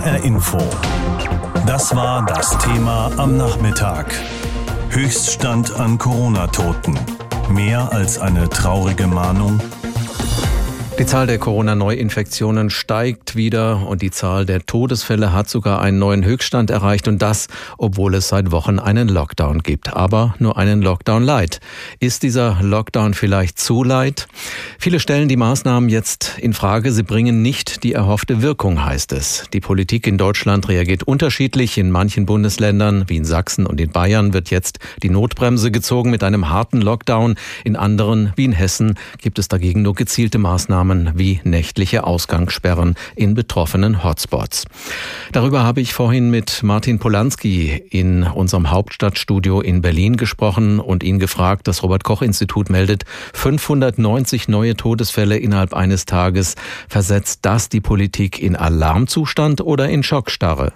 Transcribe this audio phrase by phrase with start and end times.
[0.00, 0.58] HR Info.
[1.66, 4.06] Das war das Thema am Nachmittag.
[4.88, 6.98] Höchststand an Corona-Toten.
[7.50, 9.60] Mehr als eine traurige Mahnung
[11.00, 16.26] die Zahl der Corona-Neuinfektionen steigt wieder und die Zahl der Todesfälle hat sogar einen neuen
[16.26, 17.48] Höchststand erreicht und das,
[17.78, 19.94] obwohl es seit Wochen einen Lockdown gibt.
[19.94, 21.60] Aber nur einen Lockdown light.
[22.00, 24.28] Ist dieser Lockdown vielleicht zu light?
[24.78, 26.92] Viele stellen die Maßnahmen jetzt in Frage.
[26.92, 29.44] Sie bringen nicht die erhoffte Wirkung, heißt es.
[29.54, 31.78] Die Politik in Deutschland reagiert unterschiedlich.
[31.78, 36.22] In manchen Bundesländern, wie in Sachsen und in Bayern, wird jetzt die Notbremse gezogen mit
[36.22, 37.36] einem harten Lockdown.
[37.64, 42.94] In anderen, wie in Hessen, gibt es dagegen nur gezielte Maßnahmen Maßnahmen wie nächtliche Ausgangssperren
[43.14, 44.64] in betroffenen Hotspots.
[45.32, 51.18] Darüber habe ich vorhin mit Martin Polanski in unserem Hauptstadtstudio in Berlin gesprochen und ihn
[51.18, 56.56] gefragt, das Robert Koch Institut meldet 590 neue Todesfälle innerhalb eines Tages.
[56.88, 60.72] Versetzt das die Politik in Alarmzustand oder in Schockstarre?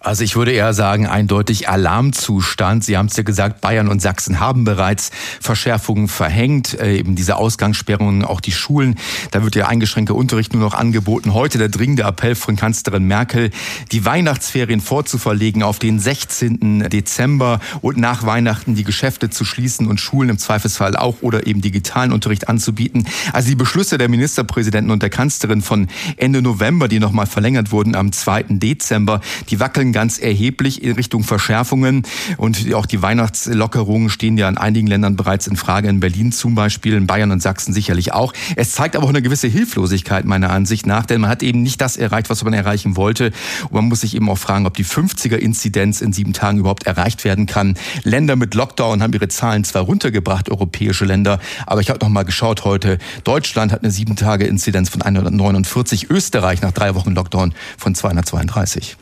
[0.00, 2.84] Also ich würde eher sagen, eindeutig Alarmzustand.
[2.84, 7.36] Sie haben es ja gesagt, Bayern und Sachsen haben bereits Verschärfungen verhängt, äh, eben diese
[7.36, 8.96] Ausgangssperrungen, auch die Schulen.
[9.32, 11.34] Da wird ja eingeschränkter Unterricht nur noch angeboten.
[11.34, 13.50] Heute der dringende Appell von Kanzlerin Merkel,
[13.92, 16.88] die Weihnachtsferien vorzuverlegen auf den 16.
[16.88, 21.60] Dezember und nach Weihnachten die Geschäfte zu schließen und Schulen im Zweifelsfall auch oder eben
[21.60, 23.06] digitalen Unterricht anzubieten.
[23.32, 27.94] Also die Beschlüsse der Ministerpräsidenten und der Kanzlerin von Ende November, die nochmal verlängert wurden
[27.94, 28.44] am 2.
[28.50, 32.04] Dezember, die wackeln ganz erheblich in Richtung Verschärfungen
[32.38, 36.54] und auch die Weihnachtslockerungen stehen ja in einigen Ländern bereits in Frage, in Berlin zum
[36.54, 38.32] Beispiel, in Bayern und Sachsen sicherlich auch.
[38.56, 41.82] Es zeigt aber auch eine gewisse Hilflosigkeit meiner Ansicht nach, denn man hat eben nicht
[41.82, 43.30] das erreicht, was man erreichen wollte.
[43.64, 47.24] Und man muss sich eben auch fragen, ob die 50er-Inzidenz in sieben Tagen überhaupt erreicht
[47.24, 47.76] werden kann.
[48.04, 52.22] Länder mit Lockdown haben ihre Zahlen zwar runtergebracht, europäische Länder, aber ich habe noch mal
[52.22, 57.52] geschaut heute, Deutschland hat eine sieben Tage Inzidenz von 149, Österreich nach drei Wochen Lockdown
[57.76, 58.96] von 232.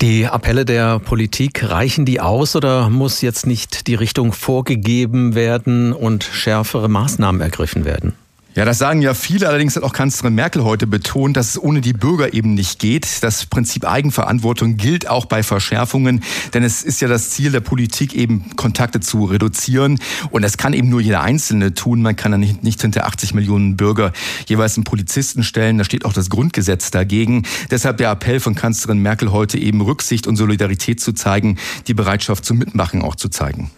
[0.00, 5.92] Die Appelle der Politik, reichen die aus oder muss jetzt nicht die Richtung vorgegeben werden
[5.92, 8.14] und schärfere Maßnahmen ergriffen werden?
[8.56, 9.48] Ja, das sagen ja viele.
[9.48, 13.24] Allerdings hat auch Kanzlerin Merkel heute betont, dass es ohne die Bürger eben nicht geht.
[13.24, 16.22] Das Prinzip Eigenverantwortung gilt auch bei Verschärfungen,
[16.52, 19.98] denn es ist ja das Ziel der Politik, eben Kontakte zu reduzieren.
[20.30, 22.00] Und das kann eben nur jeder Einzelne tun.
[22.00, 24.12] Man kann ja nicht, nicht hinter 80 Millionen Bürger
[24.46, 25.78] jeweils einen Polizisten stellen.
[25.78, 27.42] Da steht auch das Grundgesetz dagegen.
[27.72, 32.44] Deshalb der Appell von Kanzlerin Merkel heute eben Rücksicht und Solidarität zu zeigen, die Bereitschaft
[32.44, 33.72] zum Mitmachen auch zu zeigen.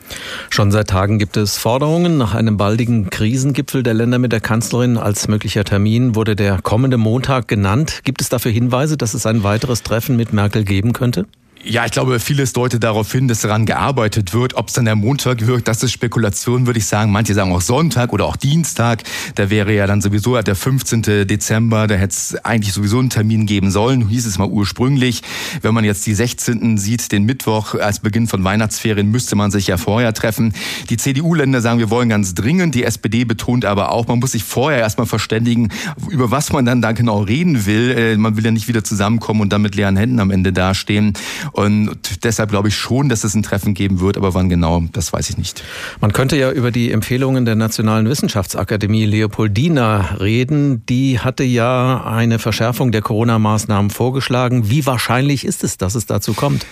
[0.51, 4.66] Schon seit Tagen gibt es Forderungen nach einem baldigen Krisengipfel der Länder mit der Kanzlerin
[4.67, 8.01] Kanzlerin als möglicher Termin wurde der kommende Montag genannt.
[8.03, 11.27] Gibt es dafür Hinweise, dass es ein weiteres Treffen mit Merkel geben könnte?
[11.69, 14.55] Ja, ich glaube, vieles deutet darauf hin, dass daran gearbeitet wird.
[14.55, 17.11] Ob es dann der Montag wird, das ist Spekulation, würde ich sagen.
[17.11, 19.03] Manche sagen auch Sonntag oder auch Dienstag.
[19.35, 21.27] Da wäre ja dann sowieso der 15.
[21.27, 21.89] Dezember.
[21.89, 25.23] Da hätte es eigentlich sowieso einen Termin geben sollen, hieß es mal ursprünglich.
[25.61, 26.79] Wenn man jetzt die 16.
[26.79, 30.55] sieht, den Mittwoch als Beginn von Weihnachtsferien, müsste man sich ja vorher treffen.
[30.89, 32.77] Die CDU-Länder sagen, wir wollen ganz dringend.
[32.77, 35.71] Die SPD betont aber auch, man muss sich vorher erstmal verständigen,
[36.11, 37.91] über was man dann da genau reden will.
[37.91, 41.15] Äh, man will ja nicht wieder zusammenkommen und dann mit leeren Händen am Ende dastehen.
[41.57, 45.15] Und deshalb glaube ich schon, dass es ein Treffen geben wird, aber wann genau, das
[45.15, 45.65] weiß ich nicht.
[46.03, 50.85] Man könnte ja über die Empfehlungen der Nationalen Wissenschaftsakademie Leopoldina reden.
[50.85, 54.69] Die hatte ja eine Verschärfung der Corona-Maßnahmen vorgeschlagen.
[54.69, 56.67] Wie wahrscheinlich ist es, dass es dazu kommt?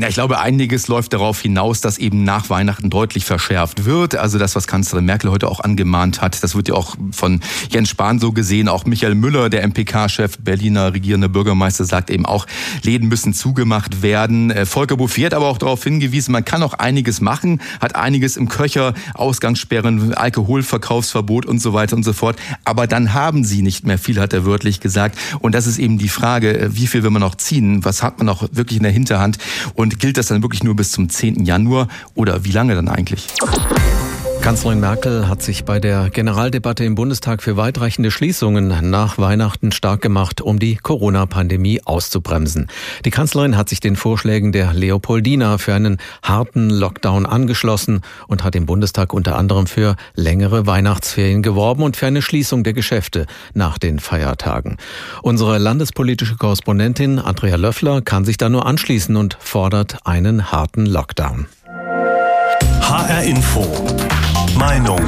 [0.00, 4.14] Ja, ich glaube, einiges läuft darauf hinaus, dass eben nach Weihnachten deutlich verschärft wird.
[4.14, 7.88] Also das, was Kanzlerin Merkel heute auch angemahnt hat, das wird ja auch von Jens
[7.88, 8.68] Spahn so gesehen.
[8.68, 12.46] Auch Michael Müller, der MPK-Chef, Berliner regierende Bürgermeister, sagt eben auch,
[12.82, 14.52] Läden müssen zugemacht werden.
[14.52, 18.36] Äh, Volker Bouffier hat aber auch darauf hingewiesen, man kann auch einiges machen, hat einiges
[18.36, 22.36] im Köcher, Ausgangssperren, Alkoholverkaufsverbot und so weiter und so fort.
[22.64, 25.18] Aber dann haben sie nicht mehr viel, hat er wörtlich gesagt.
[25.40, 27.84] Und das ist eben die Frage, äh, wie viel will man noch ziehen?
[27.84, 29.38] Was hat man noch wirklich in der Hinterhand?
[29.74, 31.44] Und gilt das dann wirklich nur bis zum 10.
[31.44, 33.26] Januar oder wie lange dann eigentlich?
[34.48, 40.00] Kanzlerin Merkel hat sich bei der Generaldebatte im Bundestag für weitreichende Schließungen nach Weihnachten stark
[40.00, 42.68] gemacht, um die Corona-Pandemie auszubremsen.
[43.04, 48.56] Die Kanzlerin hat sich den Vorschlägen der Leopoldina für einen harten Lockdown angeschlossen und hat
[48.56, 53.76] im Bundestag unter anderem für längere Weihnachtsferien geworben und für eine Schließung der Geschäfte nach
[53.76, 54.78] den Feiertagen.
[55.20, 61.48] Unsere landespolitische Korrespondentin Andrea Löffler kann sich da nur anschließen und fordert einen harten Lockdown.
[62.80, 63.66] HR Info
[64.56, 65.00] Meinung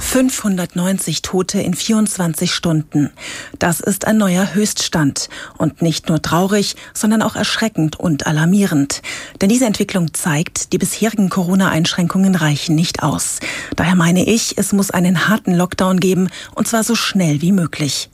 [0.00, 3.10] 590 Tote in 24 Stunden.
[3.58, 5.28] Das ist ein neuer Höchststand.
[5.56, 9.02] Und nicht nur traurig, sondern auch erschreckend und alarmierend.
[9.40, 13.38] Denn diese Entwicklung zeigt, die bisherigen Corona-Einschränkungen reichen nicht aus.
[13.76, 18.10] Daher meine ich, es muss einen harten Lockdown geben, und zwar so schnell wie möglich.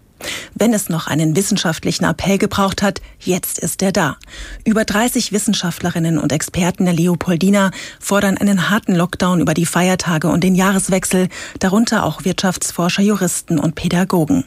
[0.55, 4.17] Wenn es noch einen wissenschaftlichen Appell gebraucht hat, jetzt ist er da.
[4.65, 7.71] Über 30 Wissenschaftlerinnen und Experten der Leopoldina
[8.01, 11.29] fordern einen harten Lockdown über die Feiertage und den Jahreswechsel,
[11.59, 14.45] darunter auch Wirtschaftsforscher, Juristen und Pädagogen.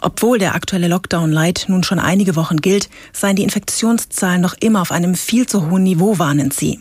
[0.00, 4.82] Obwohl der aktuelle Lockdown Light nun schon einige Wochen gilt, seien die Infektionszahlen noch immer
[4.82, 6.80] auf einem viel zu hohen Niveau, warnen sie.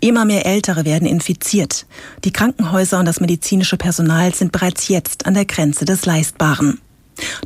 [0.00, 1.86] Immer mehr Ältere werden infiziert.
[2.24, 6.80] Die Krankenhäuser und das medizinische Personal sind bereits jetzt an der Grenze des Leistbaren.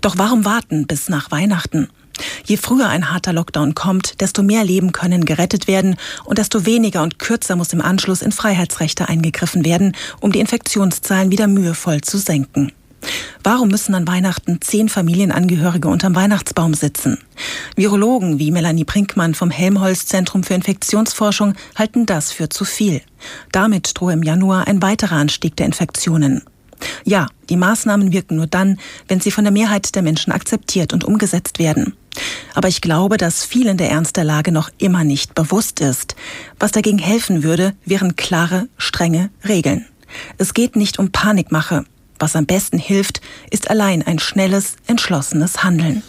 [0.01, 1.89] Doch warum warten bis nach Weihnachten?
[2.45, 7.03] Je früher ein harter Lockdown kommt, desto mehr Leben können gerettet werden und desto weniger
[7.03, 12.19] und kürzer muss im Anschluss in Freiheitsrechte eingegriffen werden, um die Infektionszahlen wieder mühevoll zu
[12.19, 12.73] senken.
[13.43, 17.19] Warum müssen an Weihnachten zehn Familienangehörige unterm Weihnachtsbaum sitzen?
[17.77, 23.03] Virologen wie Melanie Brinkmann vom Helmholtz Zentrum für Infektionsforschung halten das für zu viel.
[23.53, 26.43] Damit drohe im Januar ein weiterer Anstieg der Infektionen.
[27.05, 28.79] Ja, die Maßnahmen wirken nur dann,
[29.09, 31.95] wenn sie von der Mehrheit der Menschen akzeptiert und umgesetzt werden.
[32.55, 36.17] Aber ich glaube, dass vielen der Ernst der Lage noch immer nicht bewusst ist.
[36.59, 39.87] Was dagegen helfen würde, wären klare, strenge Regeln.
[40.39, 41.85] Es geht nicht um Panikmache.
[42.19, 43.21] Was am besten hilft,
[43.51, 46.03] ist allein ein schnelles, entschlossenes Handeln.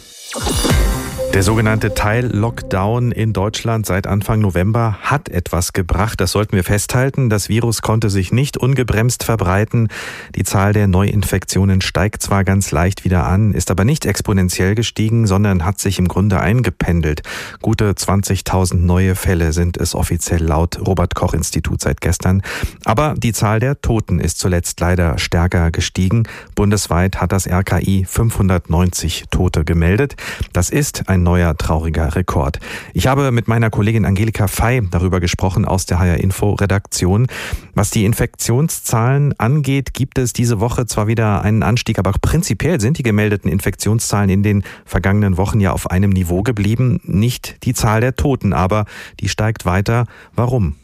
[1.38, 6.20] Der sogenannte Teil-Lockdown in Deutschland seit Anfang November hat etwas gebracht.
[6.20, 7.30] Das sollten wir festhalten.
[7.30, 9.86] Das Virus konnte sich nicht ungebremst verbreiten.
[10.34, 15.28] Die Zahl der Neuinfektionen steigt zwar ganz leicht wieder an, ist aber nicht exponentiell gestiegen,
[15.28, 17.22] sondern hat sich im Grunde eingependelt.
[17.62, 22.42] Gute 20.000 neue Fälle sind es offiziell laut Robert Koch Institut seit gestern.
[22.84, 26.24] Aber die Zahl der Toten ist zuletzt leider stärker gestiegen.
[26.56, 30.16] Bundesweit hat das RKI 590 Tote gemeldet.
[30.52, 32.58] Das ist ein neuer trauriger Rekord.
[32.94, 37.26] Ich habe mit meiner Kollegin Angelika Fey darüber gesprochen aus der HR Info Redaktion.
[37.74, 42.96] Was die Infektionszahlen angeht, gibt es diese Woche zwar wieder einen Anstieg, aber prinzipiell sind
[42.96, 46.98] die gemeldeten Infektionszahlen in den vergangenen Wochen ja auf einem Niveau geblieben.
[47.04, 48.86] Nicht die Zahl der Toten, aber
[49.20, 50.06] die steigt weiter.
[50.34, 50.76] Warum?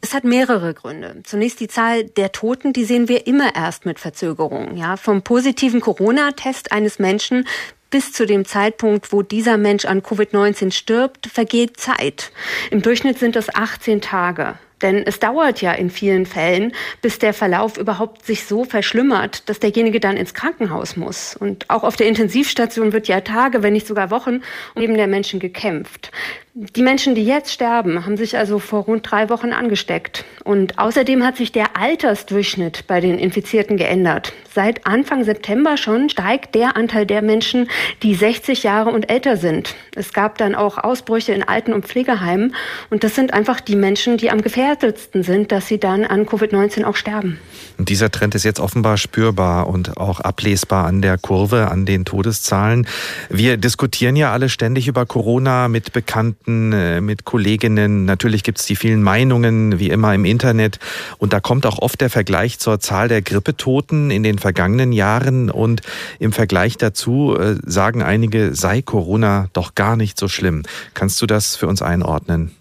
[0.00, 1.22] Es hat mehrere Gründe.
[1.24, 4.76] Zunächst die Zahl der Toten, die sehen wir immer erst mit Verzögerung.
[4.76, 7.48] Ja, vom positiven Corona-Test eines Menschen
[7.90, 12.32] bis zu dem Zeitpunkt, wo dieser Mensch an Covid-19 stirbt, vergeht Zeit.
[12.70, 14.58] Im Durchschnitt sind es 18 Tage.
[14.82, 19.58] Denn es dauert ja in vielen Fällen, bis der Verlauf überhaupt sich so verschlimmert, dass
[19.58, 21.36] derjenige dann ins Krankenhaus muss.
[21.36, 24.42] Und auch auf der Intensivstation wird ja Tage, wenn nicht sogar Wochen,
[24.74, 26.12] um Leben der Menschen gekämpft.
[26.60, 30.24] Die Menschen, die jetzt sterben, haben sich also vor rund drei Wochen angesteckt.
[30.42, 34.32] Und außerdem hat sich der Altersdurchschnitt bei den Infizierten geändert.
[34.52, 37.68] Seit Anfang September schon steigt der Anteil der Menschen,
[38.02, 39.76] die 60 Jahre und älter sind.
[39.94, 42.56] Es gab dann auch Ausbrüche in Alten- und Pflegeheimen.
[42.90, 46.82] Und das sind einfach die Menschen, die am gefährdetsten sind, dass sie dann an Covid-19
[46.82, 47.38] auch sterben.
[47.76, 52.04] Und dieser Trend ist jetzt offenbar spürbar und auch ablesbar an der Kurve, an den
[52.04, 52.88] Todeszahlen.
[53.28, 58.04] Wir diskutieren ja alle ständig über Corona mit Bekannten Kontakten äh, mit Kolleginnen.
[58.06, 60.78] Natürlich gibt es die vielen Meinungen, wie immer im Internet.
[61.18, 65.50] Und da kommt auch oft der Vergleich zur Zahl der Grippetoten in den vergangenen Jahren.
[65.50, 65.82] Und
[66.18, 70.62] im Vergleich dazu äh, sagen einige, sei Corona doch gar nicht so schlimm.
[70.94, 72.54] Kannst du das für uns einordnen?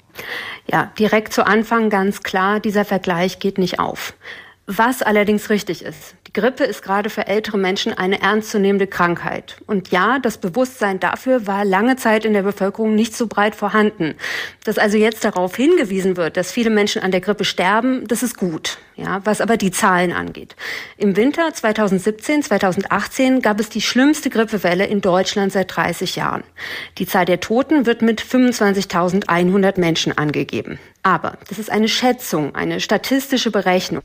[0.69, 4.13] Ja, direkt zu Anfang ganz klar, dieser Vergleich geht nicht auf.
[4.65, 6.15] Was allerdings richtig ist.
[6.27, 9.55] Die Grippe ist gerade für ältere Menschen eine ernstzunehmende Krankheit.
[9.65, 14.15] Und ja, das Bewusstsein dafür war lange Zeit in der Bevölkerung nicht so breit vorhanden.
[14.65, 18.37] Dass also jetzt darauf hingewiesen wird, dass viele Menschen an der Grippe sterben, das ist
[18.37, 18.77] gut.
[18.97, 20.55] Ja, was aber die Zahlen angeht.
[20.97, 26.43] Im Winter 2017, 2018 gab es die schlimmste Grippewelle in Deutschland seit 30 Jahren.
[26.97, 30.77] Die Zahl der Toten wird mit 25.100 Menschen angegeben.
[31.03, 34.03] Aber das ist eine Schätzung, eine statistische Berechnung.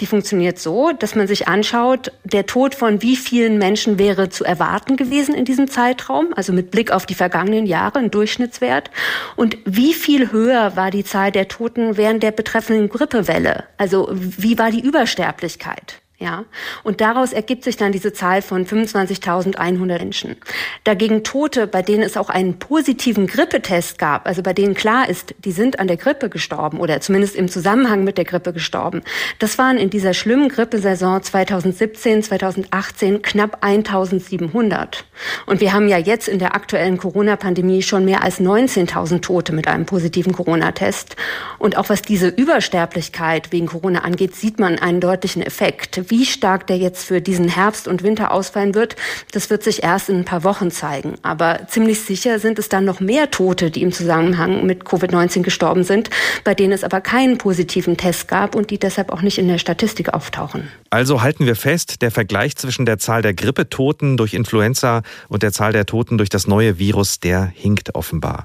[0.00, 4.44] Die funktioniert so, dass man sich anschaut, der Tod von wie vielen Menschen wäre zu
[4.44, 8.90] erwarten gewesen in diesem Zeitraum, also mit Blick auf die vergangenen Jahre, ein Durchschnittswert,
[9.36, 14.58] und wie viel höher war die Zahl der Toten während der betreffenden Grippewelle, also wie
[14.58, 16.03] war die Übersterblichkeit.
[16.24, 16.46] Ja,
[16.84, 20.36] und daraus ergibt sich dann diese Zahl von 25.100 Menschen.
[20.82, 25.34] Dagegen Tote, bei denen es auch einen positiven Grippetest gab, also bei denen klar ist,
[25.44, 29.02] die sind an der Grippe gestorben oder zumindest im Zusammenhang mit der Grippe gestorben.
[29.38, 35.04] Das waren in dieser schlimmen Grippesaison 2017, 2018 knapp 1.700.
[35.44, 39.68] Und wir haben ja jetzt in der aktuellen Corona-Pandemie schon mehr als 19.000 Tote mit
[39.68, 41.16] einem positiven Corona-Test.
[41.58, 46.68] Und auch was diese Übersterblichkeit wegen Corona angeht, sieht man einen deutlichen Effekt Wie stark
[46.68, 48.94] der jetzt für diesen Herbst und Winter ausfallen wird,
[49.32, 51.16] das wird sich erst in ein paar Wochen zeigen.
[51.22, 55.82] Aber ziemlich sicher sind es dann noch mehr Tote, die im Zusammenhang mit Covid-19 gestorben
[55.82, 56.10] sind,
[56.44, 59.58] bei denen es aber keinen positiven Test gab und die deshalb auch nicht in der
[59.58, 60.68] Statistik auftauchen.
[60.88, 65.50] Also halten wir fest, der Vergleich zwischen der Zahl der Grippetoten durch Influenza und der
[65.50, 68.44] Zahl der Toten durch das neue Virus, der hinkt offenbar.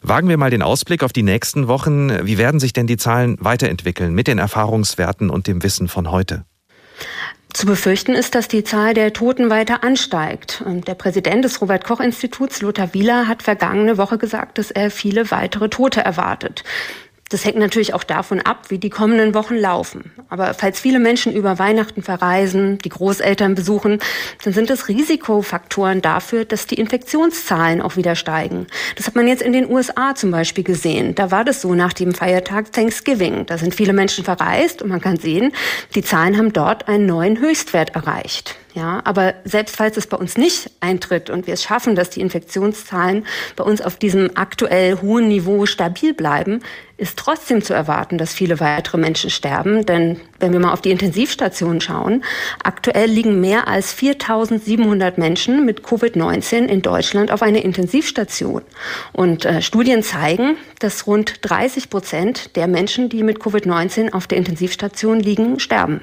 [0.00, 2.26] Wagen wir mal den Ausblick auf die nächsten Wochen.
[2.26, 6.46] Wie werden sich denn die Zahlen weiterentwickeln mit den Erfahrungswerten und dem Wissen von heute?
[7.52, 10.62] Zu befürchten ist, dass die Zahl der Toten weiter ansteigt.
[10.66, 15.30] Der Präsident des Robert Koch Instituts, Lothar Wieler, hat vergangene Woche gesagt, dass er viele
[15.32, 16.62] weitere Tote erwartet.
[17.30, 20.10] Das hängt natürlich auch davon ab, wie die kommenden Wochen laufen.
[20.28, 24.00] Aber falls viele Menschen über Weihnachten verreisen, die Großeltern besuchen,
[24.42, 28.66] dann sind es Risikofaktoren dafür, dass die Infektionszahlen auch wieder steigen.
[28.96, 31.14] Das hat man jetzt in den USA zum Beispiel gesehen.
[31.14, 33.46] Da war das so nach dem Feiertag Thanksgiving.
[33.46, 35.52] Da sind viele Menschen verreist und man kann sehen,
[35.94, 38.56] die Zahlen haben dort einen neuen Höchstwert erreicht.
[38.74, 42.20] Ja, aber selbst falls es bei uns nicht eintritt und wir es schaffen, dass die
[42.20, 46.60] Infektionszahlen bei uns auf diesem aktuell hohen Niveau stabil bleiben,
[46.96, 49.86] ist trotzdem zu erwarten, dass viele weitere Menschen sterben.
[49.86, 52.22] Denn wenn wir mal auf die Intensivstationen schauen,
[52.62, 58.62] aktuell liegen mehr als 4700 Menschen mit Covid-19 in Deutschland auf einer Intensivstation.
[59.12, 64.38] Und äh, Studien zeigen, dass rund 30 Prozent der Menschen, die mit Covid-19 auf der
[64.38, 66.02] Intensivstation liegen, sterben.